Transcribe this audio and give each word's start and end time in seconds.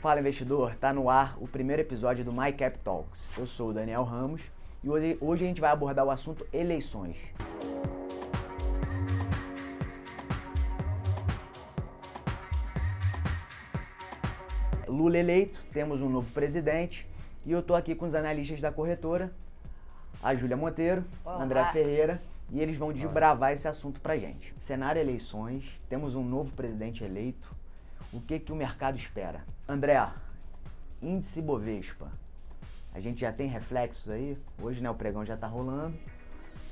Fala 0.00 0.20
investidor, 0.20 0.76
tá 0.76 0.92
no 0.92 1.10
ar 1.10 1.36
o 1.40 1.48
primeiro 1.48 1.82
episódio 1.82 2.24
do 2.24 2.32
My 2.32 2.52
Cap 2.52 2.78
Talks. 2.84 3.20
Eu 3.36 3.48
sou 3.48 3.70
o 3.70 3.72
Daniel 3.72 4.04
Ramos 4.04 4.40
e 4.80 4.88
hoje, 4.88 5.18
hoje 5.20 5.44
a 5.44 5.48
gente 5.48 5.60
vai 5.60 5.72
abordar 5.72 6.04
o 6.06 6.10
assunto 6.12 6.46
eleições. 6.52 7.16
Lula 14.86 15.18
eleito, 15.18 15.58
temos 15.72 16.00
um 16.00 16.08
novo 16.08 16.30
presidente 16.30 17.04
e 17.44 17.50
eu 17.50 17.60
tô 17.60 17.74
aqui 17.74 17.96
com 17.96 18.06
os 18.06 18.14
analistas 18.14 18.60
da 18.60 18.70
corretora, 18.70 19.32
a 20.22 20.32
Júlia 20.32 20.56
Monteiro, 20.56 21.04
Olá. 21.24 21.42
André 21.42 21.72
Ferreira, 21.72 22.22
e 22.52 22.60
eles 22.60 22.78
vão 22.78 22.92
desbravar 22.92 23.50
esse 23.50 23.66
assunto 23.66 24.00
pra 24.00 24.16
gente. 24.16 24.54
Cenário 24.60 25.00
eleições, 25.00 25.64
temos 25.88 26.14
um 26.14 26.22
novo 26.22 26.52
presidente 26.52 27.02
eleito. 27.02 27.57
O 28.10 28.22
que 28.22 28.38
que 28.38 28.50
o 28.50 28.56
mercado 28.56 28.96
espera? 28.96 29.44
André, 29.68 30.02
índice 31.02 31.42
Bovespa. 31.42 32.10
A 32.94 33.00
gente 33.00 33.20
já 33.20 33.30
tem 33.30 33.46
reflexos 33.46 34.10
aí? 34.10 34.38
Hoje, 34.62 34.80
né, 34.80 34.88
o 34.88 34.94
pregão 34.94 35.26
já 35.26 35.36
tá 35.36 35.46
rolando. 35.46 35.94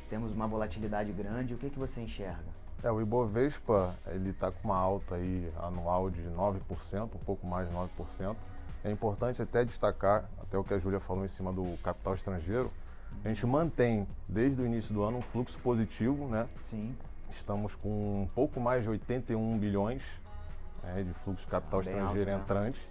Temos 0.08 0.32
uma 0.32 0.46
volatilidade 0.46 1.12
grande. 1.12 1.52
O 1.52 1.58
que 1.58 1.68
que 1.68 1.78
você 1.78 2.00
enxerga? 2.00 2.56
É, 2.82 2.90
o 2.90 3.02
Ibovespa, 3.02 3.94
ele 4.06 4.30
está 4.30 4.50
com 4.50 4.68
uma 4.68 4.78
alta 4.78 5.16
aí 5.16 5.52
anual 5.58 6.08
de 6.08 6.22
9%, 6.22 7.02
um 7.02 7.08
pouco 7.18 7.46
mais 7.46 7.68
de 7.68 7.74
9%. 7.74 8.34
É 8.82 8.90
importante 8.90 9.42
até 9.42 9.62
destacar, 9.62 10.24
até 10.40 10.56
o 10.56 10.64
que 10.64 10.72
a 10.72 10.78
Júlia 10.78 11.00
falou 11.00 11.22
em 11.24 11.28
cima 11.28 11.52
do 11.52 11.76
capital 11.82 12.14
estrangeiro, 12.14 12.72
a 13.22 13.28
gente 13.28 13.44
mantém 13.46 14.06
desde 14.26 14.62
o 14.62 14.64
início 14.64 14.94
do 14.94 15.02
ano 15.02 15.18
um 15.18 15.22
fluxo 15.22 15.58
positivo, 15.60 16.28
né? 16.28 16.48
Sim. 16.70 16.96
Estamos 17.28 17.74
com 17.74 18.22
um 18.22 18.28
pouco 18.34 18.58
mais 18.58 18.84
de 18.84 18.88
81 18.88 19.58
bilhões 19.58 20.02
né, 20.86 21.02
de 21.02 21.12
fluxo 21.12 21.44
de 21.44 21.50
capital 21.50 21.80
Bem 21.80 21.90
estrangeiro 21.90 22.30
alto, 22.30 22.38
né? 22.38 22.44
entrante. 22.44 22.90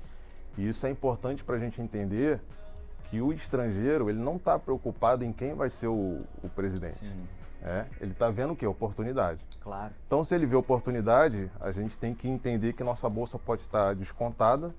E 0.57 0.67
isso 0.67 0.85
é 0.85 0.89
importante 0.89 1.43
para 1.43 1.55
a 1.55 1.59
gente 1.59 1.81
entender 1.81 2.41
que 3.09 3.21
o 3.21 3.31
estrangeiro 3.31 4.09
ele 4.09 4.19
não 4.19 4.35
está 4.35 4.57
preocupado 4.57 5.23
em 5.23 5.31
quem 5.31 5.53
vai 5.53 5.69
ser 5.69 5.87
o, 5.87 6.21
o 6.43 6.49
presidente. 6.49 6.99
Sim, 6.99 7.27
É, 7.61 7.85
ele 7.99 8.11
está 8.11 8.29
vendo 8.29 8.53
o 8.53 8.55
quê? 8.55 8.65
Oportunidade. 8.67 9.43
claro. 9.59 9.93
Então, 10.05 10.23
se 10.23 10.35
ele 10.35 10.45
vê 10.45 10.55
oportunidade, 10.55 11.49
a 11.59 11.71
gente 11.71 11.97
tem 11.97 12.13
que 12.13 12.27
entender 12.27 12.73
que 12.73 12.83
nossa 12.83 13.09
bolsa 13.09 13.39
pode 13.39 13.61
estar 13.61 13.95
descontada, 13.95 14.73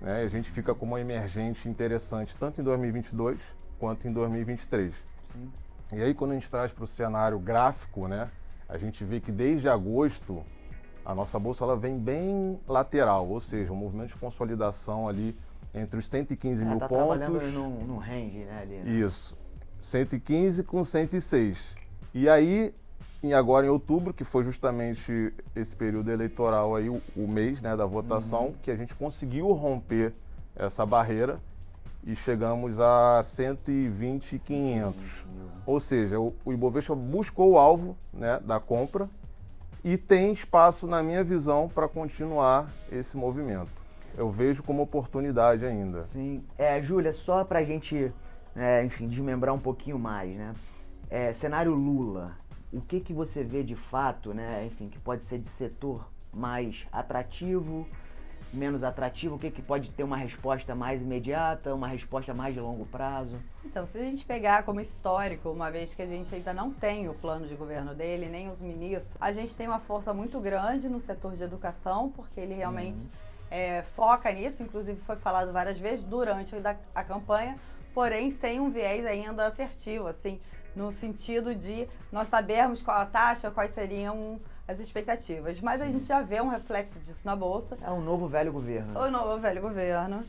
né? 0.00 0.22
E 0.22 0.26
a 0.26 0.28
gente 0.28 0.50
fica 0.50 0.74
com 0.74 0.86
uma 0.86 1.00
emergente 1.00 1.68
interessante 1.68 2.36
tanto 2.36 2.60
em 2.60 2.64
2022 2.64 3.40
quanto 3.78 4.08
em 4.08 4.12
2023. 4.12 4.94
Sim. 5.32 5.52
E 5.92 6.02
aí, 6.02 6.14
quando 6.14 6.32
a 6.32 6.34
gente 6.34 6.50
traz 6.50 6.72
para 6.72 6.84
o 6.84 6.86
cenário 6.86 7.38
gráfico, 7.38 8.08
né, 8.08 8.30
a 8.68 8.78
gente 8.78 9.04
vê 9.04 9.20
que 9.20 9.30
desde 9.30 9.68
agosto 9.68 10.42
a 11.04 11.14
nossa 11.14 11.38
bolsa 11.38 11.64
ela 11.64 11.76
vem 11.76 11.98
bem 11.98 12.58
lateral, 12.66 13.28
ou 13.28 13.40
seja, 13.40 13.72
um 13.72 13.76
movimento 13.76 14.08
de 14.08 14.16
consolidação 14.16 15.08
ali 15.08 15.36
entre 15.74 15.98
os 15.98 16.06
115 16.08 16.62
É, 16.62 16.66
mil 16.66 16.78
tá 16.78 16.88
pontos. 16.88 17.52
num, 17.52 17.84
num 17.84 17.98
range, 17.98 18.38
né, 18.44 18.60
ali. 18.62 18.76
né? 18.78 18.90
Isso. 18.90 19.36
115 19.80 20.62
com 20.64 20.82
106. 20.82 21.74
E 22.14 22.28
aí, 22.28 22.72
em 23.22 23.34
agora 23.34 23.66
em 23.66 23.68
outubro, 23.68 24.14
que 24.14 24.24
foi 24.24 24.42
justamente 24.42 25.32
esse 25.54 25.74
período 25.76 26.10
eleitoral 26.10 26.74
aí, 26.76 26.88
o, 26.88 27.02
o 27.16 27.26
mês 27.28 27.60
né, 27.60 27.76
da 27.76 27.84
votação, 27.84 28.46
Uhum. 28.46 28.54
que 28.62 28.70
a 28.70 28.76
gente 28.76 28.94
conseguiu 28.94 29.52
romper 29.52 30.14
essa 30.56 30.86
barreira 30.86 31.38
e 32.06 32.14
chegamos 32.14 32.78
a 32.80 33.20
120 33.22 34.36
e 34.36 34.38
500. 34.38 35.26
Ou 35.66 35.80
seja, 35.80 36.20
o, 36.20 36.34
o 36.44 36.52
Ibovespa 36.52 36.94
buscou 36.94 37.52
o 37.52 37.58
alvo 37.58 37.96
né, 38.12 38.38
da 38.44 38.60
compra 38.60 39.08
e 39.84 39.98
tem 39.98 40.32
espaço, 40.32 40.86
na 40.86 41.02
minha 41.02 41.22
visão, 41.22 41.68
para 41.68 41.86
continuar 41.86 42.72
esse 42.90 43.16
movimento. 43.16 43.70
Eu 44.16 44.30
vejo 44.30 44.62
como 44.62 44.82
oportunidade 44.82 45.66
ainda. 45.66 46.00
Sim. 46.00 46.42
É, 46.56 46.82
Júlia, 46.82 47.12
só 47.12 47.44
pra 47.44 47.62
gente, 47.62 48.10
é, 48.56 48.82
enfim, 48.82 49.06
desmembrar 49.06 49.54
um 49.54 49.58
pouquinho 49.58 49.98
mais, 49.98 50.34
né? 50.34 50.54
É, 51.10 51.32
cenário 51.34 51.74
Lula, 51.74 52.32
o 52.72 52.80
que 52.80 52.98
que 52.98 53.12
você 53.12 53.44
vê 53.44 53.62
de 53.62 53.76
fato, 53.76 54.32
né? 54.32 54.64
Enfim, 54.66 54.88
que 54.88 54.98
pode 54.98 55.24
ser 55.24 55.38
de 55.38 55.46
setor 55.46 56.08
mais 56.32 56.86
atrativo, 56.90 57.86
menos 58.56 58.82
atrativo? 58.82 59.36
O 59.36 59.38
que 59.38 59.50
que 59.50 59.62
pode 59.62 59.90
ter 59.90 60.02
uma 60.02 60.16
resposta 60.16 60.74
mais 60.74 61.02
imediata, 61.02 61.74
uma 61.74 61.88
resposta 61.88 62.32
mais 62.32 62.54
de 62.54 62.60
longo 62.60 62.86
prazo? 62.86 63.36
Então, 63.64 63.86
se 63.86 63.98
a 63.98 64.02
gente 64.02 64.24
pegar 64.24 64.62
como 64.62 64.80
histórico, 64.80 65.50
uma 65.50 65.70
vez 65.70 65.94
que 65.94 66.02
a 66.02 66.06
gente 66.06 66.34
ainda 66.34 66.52
não 66.52 66.72
tem 66.72 67.08
o 67.08 67.14
plano 67.14 67.46
de 67.46 67.54
governo 67.54 67.94
dele, 67.94 68.26
nem 68.26 68.50
os 68.50 68.60
ministros, 68.60 69.16
a 69.20 69.32
gente 69.32 69.56
tem 69.56 69.66
uma 69.66 69.80
força 69.80 70.12
muito 70.14 70.38
grande 70.40 70.88
no 70.88 71.00
setor 71.00 71.34
de 71.34 71.42
educação, 71.42 72.10
porque 72.10 72.40
ele 72.40 72.54
realmente 72.54 73.08
é, 73.50 73.82
foca 73.94 74.30
nisso, 74.32 74.62
inclusive 74.62 75.00
foi 75.00 75.16
falado 75.16 75.52
várias 75.52 75.78
vezes 75.78 76.04
durante 76.04 76.54
a, 76.56 76.76
a 76.94 77.04
campanha, 77.04 77.58
porém 77.94 78.30
sem 78.30 78.60
um 78.60 78.70
viés 78.70 79.06
ainda 79.06 79.46
assertivo, 79.46 80.08
assim, 80.08 80.40
no 80.74 80.90
sentido 80.90 81.54
de 81.54 81.88
nós 82.10 82.28
sabermos 82.28 82.82
qual 82.82 83.00
a 83.00 83.06
taxa, 83.06 83.50
quais 83.50 83.70
seriam 83.70 84.40
as 84.66 84.80
expectativas. 84.80 85.60
Mas 85.60 85.80
a 85.80 85.86
gente 85.86 86.06
já 86.06 86.22
vê 86.22 86.40
um 86.40 86.48
reflexo 86.48 86.98
disso 86.98 87.20
na 87.24 87.36
Bolsa. 87.36 87.76
É 87.82 87.90
um 87.90 88.00
novo 88.00 88.26
velho 88.28 88.52
governo. 88.52 88.98
O 88.98 89.10
novo 89.10 89.38
velho 89.38 89.60
governo. 89.60 90.24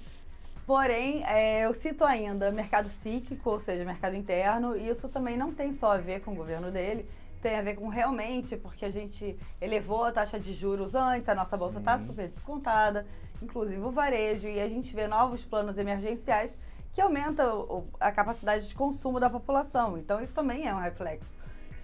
Porém, 0.65 1.23
é, 1.25 1.65
eu 1.65 1.73
cito 1.73 2.03
ainda 2.03 2.51
mercado 2.51 2.89
cíclico, 2.89 3.49
ou 3.51 3.59
seja, 3.59 3.85
mercado 3.85 4.15
interno, 4.15 4.75
e 4.75 4.89
isso 4.89 5.07
também 5.07 5.37
não 5.37 5.53
tem 5.53 5.71
só 5.71 5.91
a 5.93 5.97
ver 5.97 6.21
com 6.21 6.31
o 6.31 6.35
governo 6.35 6.71
dele, 6.71 7.07
tem 7.39 7.55
a 7.55 7.61
ver 7.61 7.75
com 7.75 7.87
realmente, 7.87 8.57
porque 8.57 8.83
a 8.83 8.89
gente 8.91 9.37
elevou 9.61 10.03
a 10.05 10.11
taxa 10.11 10.39
de 10.39 10.53
juros 10.55 10.95
antes, 10.95 11.29
a 11.29 11.35
nossa 11.35 11.55
bolsa 11.55 11.77
está 11.77 11.99
super 11.99 12.27
descontada, 12.27 13.05
inclusive 13.43 13.79
o 13.79 13.91
varejo, 13.91 14.47
e 14.47 14.59
a 14.59 14.67
gente 14.67 14.95
vê 14.95 15.05
novos 15.07 15.45
planos 15.45 15.77
emergenciais 15.77 16.57
que 16.95 16.99
aumenta 16.99 17.53
o- 17.53 17.85
a 17.99 18.11
capacidade 18.11 18.67
de 18.67 18.73
consumo 18.73 19.19
da 19.19 19.29
população. 19.29 19.99
Então, 19.99 20.19
isso 20.19 20.33
também 20.33 20.67
é 20.67 20.73
um 20.73 20.79
reflexo. 20.79 21.31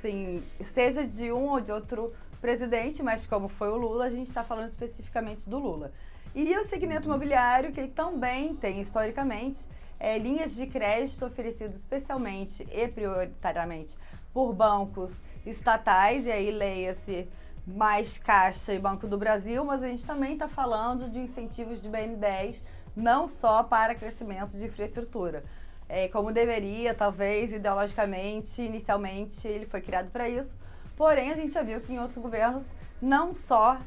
Sim, 0.02 0.44
seja 0.74 1.06
de 1.06 1.32
um 1.32 1.50
ou 1.50 1.62
de 1.62 1.72
outro 1.72 2.12
presidente, 2.42 3.04
mas 3.04 3.28
como 3.28 3.48
foi 3.48 3.70
o 3.70 3.78
Lula, 3.78 4.06
a 4.06 4.10
gente 4.10 4.28
está 4.28 4.44
falando 4.44 4.70
especificamente 4.70 5.48
do 5.48 5.60
Lula. 5.60 5.92
E 6.34 6.58
o 6.58 6.66
segmento 6.66 7.06
imobiliário, 7.06 7.72
que 7.72 7.80
ele 7.80 7.92
também 7.92 8.56
tem 8.56 8.82
historicamente 8.82 9.60
é, 10.00 10.18
linhas 10.18 10.56
de 10.56 10.66
crédito 10.66 11.24
oferecidas 11.24 11.76
especialmente 11.76 12.68
e 12.72 12.88
prioritariamente 12.88 13.96
por 14.34 14.54
bancos 14.54 15.12
estatais, 15.46 16.26
e 16.26 16.32
aí 16.32 16.50
leia-se 16.50 17.28
mais 17.68 18.18
Caixa 18.18 18.74
e 18.74 18.80
Banco 18.80 19.08
do 19.08 19.20
Brasil, 19.20 19.64
mas 19.64 19.84
a 19.84 19.88
gente 19.88 20.04
também 20.04 20.34
está 20.34 20.48
falando 20.48 21.10
de 21.12 21.20
incentivos 21.20 21.80
de 21.80 21.88
BN10, 21.88 22.56
não 22.96 23.28
só 23.28 23.62
para 23.62 23.94
crescimento 23.94 24.58
de 24.58 24.66
infraestrutura. 24.66 25.44
É, 25.94 26.08
como 26.08 26.32
deveria, 26.32 26.94
talvez, 26.94 27.52
ideologicamente, 27.52 28.62
inicialmente, 28.62 29.46
ele 29.46 29.66
foi 29.66 29.82
criado 29.82 30.10
para 30.10 30.30
isso. 30.30 30.56
Porém, 30.96 31.32
a 31.32 31.36
gente 31.36 31.54
já 31.54 31.62
viu 31.62 31.82
que 31.82 31.92
em 31.92 32.00
outros 32.00 32.18
governos 32.18 32.64
não 33.02 33.36
só 33.36 33.78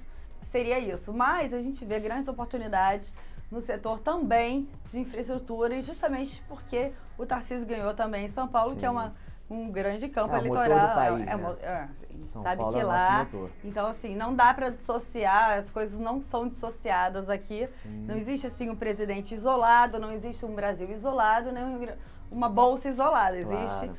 seria 0.52 0.78
isso, 0.78 1.14
mas 1.14 1.54
a 1.54 1.62
gente 1.62 1.82
vê 1.82 1.98
grandes 1.98 2.28
oportunidades 2.28 3.10
no 3.50 3.62
setor 3.62 4.00
também 4.00 4.68
de 4.90 4.98
infraestrutura 4.98 5.76
e 5.76 5.82
justamente 5.82 6.42
porque 6.46 6.92
o 7.16 7.24
Tarcísio 7.24 7.66
ganhou 7.66 7.94
também 7.94 8.26
em 8.26 8.28
São 8.28 8.46
Paulo, 8.46 8.72
Sim. 8.72 8.80
que 8.80 8.84
é 8.84 8.90
uma, 8.90 9.14
um 9.50 9.70
grande 9.70 10.08
campo 10.08 10.34
É 10.34 10.38
eleitoral. 10.38 10.88
do 10.88 10.94
país, 10.94 11.26
é, 11.28 11.30
é 11.30 11.36
né? 11.36 11.56
é, 11.62 11.88
São 12.24 12.42
sabe 12.42 12.56
Paulo 12.56 12.74
que 12.74 12.80
é 12.80 12.84
lá. 12.84 13.18
motor. 13.24 13.50
Então, 13.62 13.86
assim, 13.86 14.16
não 14.16 14.34
dá 14.34 14.52
para 14.54 14.70
dissociar, 14.70 15.58
as 15.58 15.68
coisas 15.70 15.98
não 15.98 16.20
são 16.20 16.48
dissociadas 16.48 17.28
aqui. 17.28 17.68
Não 17.84 18.16
existe, 18.16 18.46
assim, 18.46 18.70
um 18.70 18.76
presidente 18.76 19.34
isolado, 19.34 19.98
não 19.98 20.12
existe 20.12 20.44
um 20.46 20.54
Brasil 20.54 20.90
isolado, 20.90 21.52
nem 21.52 21.62
um 21.64 21.86
uma 22.30 22.48
bolsa 22.48 22.88
isolada. 22.88 23.36
Existe 23.36 23.86
Claro. 23.86 23.96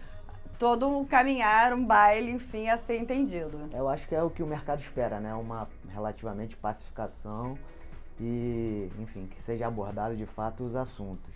todo 0.60 0.88
um 0.90 1.06
caminhar, 1.06 1.74
um 1.74 1.86
baile, 1.86 2.32
enfim, 2.32 2.68
a 2.70 2.78
ser 2.78 2.98
entendido. 3.00 3.70
Eu 3.72 3.88
acho 3.88 4.08
que 4.08 4.16
é 4.16 4.22
o 4.22 4.30
que 4.30 4.44
o 4.44 4.48
mercado 4.48 4.80
espera, 4.80 5.20
né? 5.20 5.34
Uma 5.36 5.70
relativamente 5.94 6.58
pacificação 6.58 7.58
e, 8.20 8.90
enfim, 9.00 9.28
que 9.28 9.42
seja 9.42 9.68
abordado 9.68 10.16
de 10.16 10.26
fato 10.26 10.64
os 10.64 10.76
assuntos. 10.76 11.34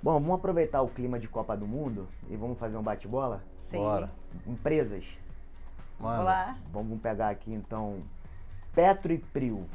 Bom, 0.00 0.12
vamos 0.20 0.36
aproveitar 0.36 0.80
o 0.80 0.88
clima 0.88 1.18
de 1.18 1.26
Copa 1.26 1.56
do 1.56 1.66
Mundo 1.66 2.06
e 2.30 2.36
vamos 2.36 2.56
fazer 2.58 2.76
um 2.76 2.82
bate-bola? 2.82 3.42
Sim. 3.68 3.78
Bora. 3.78 4.10
Empresas. 4.46 5.04
Manda. 5.98 6.20
Olá. 6.20 6.56
Vamos 6.72 7.00
pegar 7.00 7.30
aqui 7.30 7.52
então 7.52 8.02
Petro 8.72 9.12
e 9.12 9.18
Prio. 9.18 9.66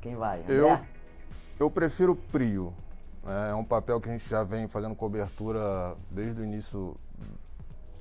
Quem 0.00 0.16
vai? 0.16 0.40
André? 0.40 0.54
Eu, 0.54 0.78
eu 1.58 1.70
prefiro 1.70 2.16
Prio. 2.32 2.72
né? 3.22 3.50
É 3.50 3.54
um 3.54 3.64
papel 3.64 4.00
que 4.00 4.08
a 4.08 4.12
gente 4.12 4.26
já 4.26 4.42
vem 4.42 4.66
fazendo 4.66 4.94
cobertura 4.94 5.94
desde 6.10 6.40
o 6.40 6.44
início 6.44 6.96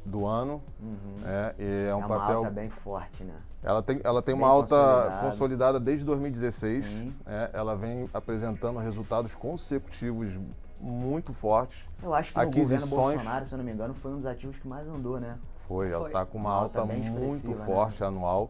do 0.05 0.25
ano. 0.25 0.61
Uhum. 0.79 1.17
né? 1.21 1.55
E 1.59 1.87
é 1.89 1.93
um 1.93 1.99
é 2.01 2.05
uma 2.05 2.07
papel. 2.07 2.37
alta 2.37 2.51
bem 2.51 2.69
forte, 2.69 3.21
né? 3.21 3.35
Ela 3.61 3.83
tem, 3.83 3.99
ela 4.01 4.21
tem 4.21 4.33
bem 4.33 4.41
uma 4.41 4.49
alta 4.49 4.77
consolidada. 4.77 5.25
consolidada 5.25 5.79
desde 5.81 6.05
2016. 6.05 6.85
Sim. 6.85 7.13
né? 7.25 7.49
Ela 7.51 7.75
vem 7.75 8.09
apresentando 8.13 8.79
resultados 8.79 9.35
consecutivos 9.35 10.39
muito 10.79 11.33
fortes. 11.33 11.85
Eu 12.01 12.13
acho 12.13 12.31
que 12.31 12.39
no 12.39 12.45
governo 12.45 12.75
Aquisições- 12.75 13.13
Bolsonaro, 13.15 13.45
se 13.45 13.53
eu 13.53 13.57
não 13.57 13.65
me 13.65 13.71
engano, 13.71 13.93
foi 13.93 14.11
um 14.11 14.15
dos 14.17 14.25
ativos 14.25 14.57
que 14.57 14.67
mais 14.67 14.87
andou, 14.87 15.19
né? 15.19 15.37
Foi, 15.67 15.91
ela 15.91 16.07
está 16.07 16.25
com 16.25 16.37
uma 16.37 16.49
Uma 16.51 16.59
alta 16.63 16.79
alta 16.81 16.93
muito 16.93 17.49
né? 17.49 17.65
forte 17.65 18.03
anual. 18.03 18.49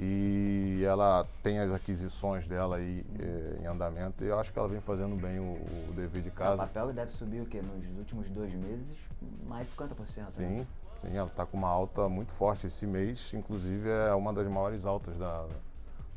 e 0.00 0.82
ela 0.86 1.26
tem 1.42 1.58
as 1.58 1.72
aquisições 1.72 2.46
dela 2.46 2.76
aí 2.76 3.04
eh, 3.18 3.58
em 3.62 3.66
andamento 3.66 4.24
e 4.24 4.28
eu 4.28 4.38
acho 4.38 4.52
que 4.52 4.58
ela 4.58 4.68
vem 4.68 4.80
fazendo 4.80 5.16
bem 5.16 5.40
o, 5.40 5.42
o 5.88 5.92
dever 5.94 6.22
de 6.22 6.28
O 6.28 6.32
casa. 6.32 6.58
papel 6.58 6.92
deve 6.92 7.10
subir 7.10 7.40
o 7.42 7.46
quê? 7.46 7.60
Nos 7.60 7.98
últimos 7.98 8.28
dois 8.30 8.52
meses, 8.54 8.86
mais 9.48 9.66
de 9.68 9.74
50%. 9.76 10.18
né? 10.18 10.26
Sim, 10.30 10.66
sim, 11.00 11.16
ela 11.16 11.26
está 11.26 11.44
com 11.44 11.56
uma 11.56 11.68
alta 11.68 12.08
muito 12.08 12.30
forte 12.32 12.66
esse 12.68 12.86
mês, 12.86 13.32
inclusive 13.34 13.88
é 13.88 14.14
uma 14.14 14.32
das 14.32 14.46
maiores 14.46 14.84
altas 14.86 15.16
da, 15.16 15.46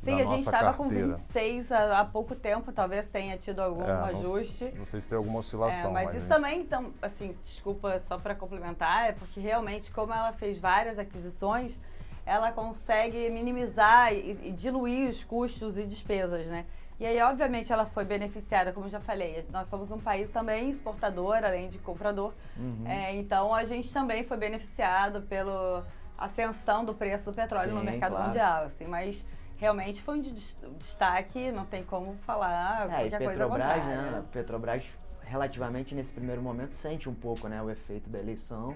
Sim, 0.04 0.20
a 0.20 0.26
gente 0.26 0.40
estava 0.46 0.74
com 0.74 0.84
carteira. 0.86 1.16
26 1.16 1.72
há, 1.72 2.00
há 2.00 2.06
pouco 2.06 2.34
tempo, 2.36 2.72
talvez 2.72 3.08
tenha 3.10 3.38
tido 3.38 3.60
algum 3.60 3.84
É, 3.84 3.98
não- 3.98 4.06
ajuste. 4.06 4.74
Não 4.76 4.86
sei 4.88 5.00
se 5.00 5.10
tem 5.10 5.18
alguma 5.18 5.38
É, 5.38 5.40
oscilação, 5.40 5.92
mas 5.92 6.06
mas, 6.06 6.16
isso 6.16 6.26
gente- 6.28 6.36
também, 6.36 6.62
então, 6.62 6.92
assim, 7.02 7.38
desculpa 7.44 8.00
só 8.08 8.18
para 8.18 8.34
complementar, 8.34 9.10
é 9.10 9.12
porque 9.12 9.40
realmente, 9.40 9.92
como 9.92 10.12
ela 10.12 10.34
fez 10.34 10.58
várias 10.58 10.98
aquisições, 10.98 11.78
ela 12.26 12.52
consegue 12.52 13.30
minimizar 13.30 14.12
e, 14.12 14.32
e 14.44 14.52
diluir 14.52 15.10
os 15.10 15.24
custos 15.24 15.78
e 15.78 15.84
despesas, 15.86 16.48
né? 16.48 16.66
E 17.00 17.06
aí, 17.06 17.20
obviamente, 17.22 17.72
ela 17.72 17.86
foi 17.86 18.04
beneficiada, 18.06 18.72
como 18.72 18.90
já 18.90 19.00
falei, 19.00 19.46
nós 19.52 19.68
somos 19.68 19.92
um 19.92 20.00
país 20.00 20.30
também 20.32 20.70
exportador, 20.72 21.44
além 21.44 21.70
de 21.70 21.78
comprador, 21.80 22.34
Uhum. 22.58 22.86
é, 22.88 23.16
então 23.16 23.54
a 23.54 23.66
gente 23.66 23.92
também 23.94 24.24
foi 24.24 24.38
beneficiado 24.38 25.22
pela 25.24 25.86
ascensão 26.18 26.86
do 26.86 26.94
preço 26.94 27.26
do 27.26 27.34
petróleo 27.34 27.74
no 27.74 27.80
Sim, 27.80 27.86
mercado 27.86 28.12
claro. 28.12 28.28
mundial, 28.28 28.64
assim, 28.66 28.86
mas 28.86 29.26
realmente 29.62 30.02
foi 30.02 30.18
um 30.18 30.22
des- 30.22 30.58
destaque, 30.80 31.52
não 31.52 31.66
tem 31.66 31.84
como 31.84 32.16
falar 32.16 32.82
É, 32.82 33.06
e 33.06 33.10
qualquer 33.12 33.18
coisa 33.20 33.30
Petrobras, 33.46 33.68
contrária. 33.84 34.12
né? 34.12 34.24
Petrobras, 34.32 34.84
relativamente 35.22 35.94
nesse 35.94 36.12
primeiro 36.12 36.42
momento, 36.42 36.74
sente 36.74 37.08
um 37.08 37.14
pouco 37.14 37.48
né, 37.48 37.62
o 37.62 37.70
efeito 37.70 38.10
da 38.10 38.18
eleição. 38.20 38.76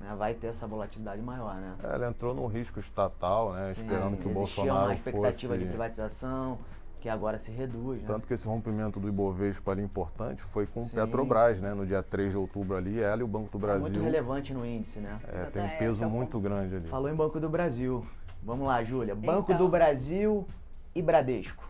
né, 0.00 0.14
vai 0.18 0.34
ter 0.34 0.48
essa 0.48 0.66
volatilidade 0.66 1.22
maior, 1.22 1.54
né? 1.54 1.74
Ela 1.82 2.08
entrou 2.08 2.34
no 2.34 2.46
risco 2.46 2.78
estatal, 2.78 3.54
né? 3.54 3.72
Sim, 3.72 3.80
esperando 3.80 4.16
que 4.18 4.26
o 4.28 4.30
existia 4.32 4.64
Bolsonaro 4.64 4.86
uma 4.88 4.94
expectativa 4.94 5.54
fosse. 5.54 5.58
de 5.58 5.64
privatização, 5.64 6.58
que 7.00 7.08
agora 7.08 7.38
se 7.38 7.50
reduz, 7.50 8.02
né? 8.02 8.06
Tanto 8.06 8.28
que 8.28 8.34
esse 8.34 8.46
rompimento 8.46 9.00
do 9.00 9.08
Ibovespa 9.08 9.70
ali 9.72 9.80
importante 9.82 10.42
foi 10.42 10.66
com 10.66 10.82
o 10.82 10.88
Sim, 10.88 10.96
Petrobras, 10.96 11.60
né? 11.62 11.72
No 11.72 11.86
dia 11.86 12.02
3 12.02 12.32
de 12.32 12.36
outubro 12.36 12.76
ali, 12.76 13.00
ela 13.00 13.22
e 13.22 13.24
o 13.24 13.26
Banco 13.28 13.48
do 13.50 13.56
É 13.56 13.60
Brasil. 13.70 13.80
muito 13.90 14.02
relevante 14.02 14.52
no 14.52 14.66
índice, 14.66 14.98
né? 14.98 15.18
é, 15.28 15.46
tem 15.46 15.62
É, 15.62 15.64
um 15.64 15.78
peso 15.78 16.04
é 16.04 16.06
muito 16.06 16.38
grande 16.40 16.76
ali. 16.76 16.88
Falou 16.88 17.08
em 17.08 17.14
Banco 17.14 17.40
do 17.40 17.48
Brasil. 17.48 18.06
Vamos 18.42 18.66
lá, 18.66 18.82
Júlia. 18.84 19.14
Banco 19.14 19.52
Então. 19.52 19.66
do 19.66 19.68
Brasil 19.68 20.46
e 20.94 21.02
Bradesco. 21.02 21.64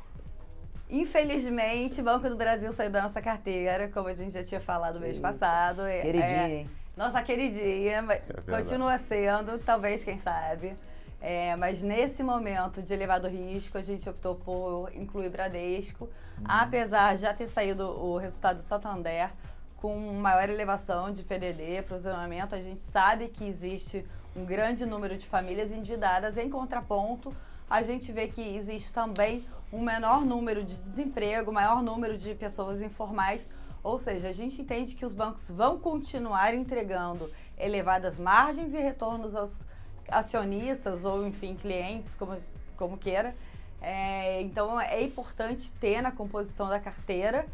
Infelizmente, 0.89 2.01
Banco 2.01 2.29
do 2.29 2.37
Brasil 2.37 2.73
saiu 2.73 2.91
da 2.91 3.03
nossa 3.03 3.21
carteira, 3.21 3.89
como 3.89 4.09
a 4.09 4.15
gente 4.15 4.33
já 4.33 4.45
tinha 4.45 4.61
falado 4.61 5.01
mês 5.01 5.17
Eita. 5.17 5.29
passado. 5.29 5.83
É- 5.83 6.03
Queridinha, 6.03 6.49
é, 6.49 6.55
hein? 6.61 6.71
nossa 6.97 7.23
queridinha, 7.23 8.03
mas 8.03 8.31
É 8.31 8.35
continua 8.59 8.97
sendo, 8.99 9.59
talvez, 9.59 10.05
quem 10.05 10.19
sabe. 10.19 10.75
É, 11.21 11.57
mas 11.57 11.83
nesse 11.83 12.23
momento 12.23 12.81
de 12.83 12.93
elevado 12.95 13.27
risco, 13.27 13.77
a 13.79 13.83
gente 13.83 14.09
optou 14.09 14.37
por 14.37 14.91
incluir 14.95 15.29
Bradesco, 15.31 16.05
Uhum. 16.39 16.45
apesar 16.47 17.17
de 17.17 17.23
já 17.23 17.35
ter 17.35 17.49
saído 17.49 17.85
o 17.89 18.17
resultado 18.19 18.57
do 18.59 18.63
Santander 18.63 19.31
com 19.87 19.97
maior 20.15 20.51
elevação 20.51 21.13
de 21.13 21.23
PDD, 21.23 21.81
provisionamento, 21.83 22.57
a 22.57 22.61
gente 22.61 22.83
sabe 22.83 23.29
que 23.29 23.45
existe 23.45 24.05
um 24.35 24.45
grande 24.45 24.85
número 24.85 25.17
de 25.17 25.25
famílias 25.25 25.71
endividadas. 25.71 26.37
Em 26.37 26.51
contraponto, 26.51 27.33
a 27.71 27.85
gente 27.85 28.11
vê 28.11 28.27
que 28.27 28.41
existe 28.57 28.93
também 28.93 29.47
um 29.73 29.81
menor 29.81 30.25
número 30.25 30.65
de 30.65 30.75
desemprego, 30.81 31.53
maior 31.53 31.85
número 31.85 32.19
de 32.19 32.35
pessoas 32.35 32.83
informais. 32.83 33.47
Ou 33.81 33.97
seja, 34.01 34.29
a 34.29 34.33
gente 34.33 34.61
entende 34.61 34.97
que 34.97 35.07
os 35.07 35.13
bancos 35.13 35.49
vão 35.49 35.79
continuar 35.79 36.53
entregando 36.53 37.31
elevadas 37.57 38.19
margens 38.19 38.75
e 38.75 38.79
retornos 38.79 39.37
aos 39.37 39.53
acionistas 40.09 41.05
ou, 41.05 41.25
enfim, 41.25 41.55
clientes, 41.55 42.13
como, 42.17 42.37
como 42.77 42.99
queira. 42.99 43.37
É, 43.81 44.43
então, 44.43 44.81
é 44.81 45.01
importante 45.01 45.71
ter 45.75 46.03
na 46.03 46.11
composição 46.11 46.69
da 46.69 46.81
carteira, 46.81 47.47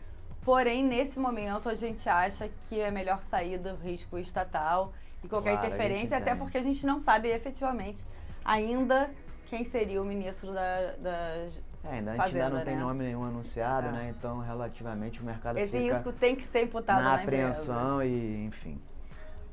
porém, 0.44 0.84
nesse 0.84 1.18
momento, 1.18 1.68
a 1.68 1.74
gente 1.74 2.08
acha 2.08 2.48
que 2.68 2.80
é 2.80 2.90
melhor 2.90 3.22
sair 3.22 3.58
do 3.58 3.74
risco 3.76 4.18
estatal 4.18 4.92
e 5.22 5.28
qualquer 5.28 5.52
Claro, 5.52 5.66
interferência, 5.66 6.16
até 6.16 6.34
porque 6.34 6.58
a 6.58 6.62
gente 6.62 6.84
não 6.84 7.00
sabe 7.00 7.28
efetivamente 7.28 8.04
ainda 8.44 9.10
quem 9.46 9.64
seria 9.64 10.00
o 10.02 10.04
ministro 10.04 10.52
da, 10.52 10.92
da 10.98 11.48
É, 11.84 11.94
ainda, 11.94 12.12
a 12.12 12.14
gente 12.14 12.22
ainda 12.22 12.22
Fazenda, 12.22 12.50
não 12.50 12.64
tem 12.64 12.76
né? 12.76 12.80
nome 12.82 13.04
nenhum 13.04 13.24
anunciado, 13.24 13.88
É. 13.88 13.92
né? 13.92 14.14
Então, 14.16 14.40
relativamente, 14.40 15.20
o 15.20 15.24
mercado 15.24 15.58
Esse 15.58 15.76
risco 15.78 16.12
tem 16.12 16.34
que 16.36 16.44
ser 16.44 16.64
imputado 16.64 17.02
na 17.02 17.16
na, 17.16 17.22
empresa. 17.22 17.48
apreensão 17.48 18.02
e, 18.02 18.44
enfim. 18.46 18.80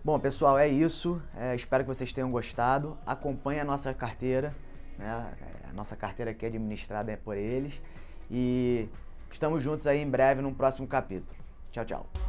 Bom, 0.03 0.17
pessoal, 0.19 0.57
é 0.57 0.67
isso. 0.67 1.21
É, 1.35 1.53
espero 1.55 1.83
que 1.83 1.87
vocês 1.89 2.13
tenham 2.13 2.31
gostado. 2.31 2.97
Acompanhe 3.05 3.59
a 3.59 3.65
nossa 3.65 3.93
carteira, 3.93 4.55
né? 4.97 5.33
É, 5.41 5.69
A 5.69 5.73
nossa 5.73 5.95
carteira 5.95 6.31
aqui 6.31 6.45
é 6.45 6.47
administrada 6.47 7.15
por 7.23 7.35
eles. 7.37 7.73
E 8.31 8.87
estamos 9.33 9.63
juntos 9.63 9.87
aí 9.87 9.99
em 9.99 10.09
breve 10.09 10.41
num 10.41 10.53
próximo 10.53 10.87
capítulo. 10.87 11.37
Tchau, 11.71 11.85
tchau. 11.85 12.28